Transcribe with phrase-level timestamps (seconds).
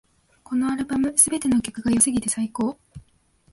[0.43, 2.75] このアルバム、すべての曲が良すぎて最高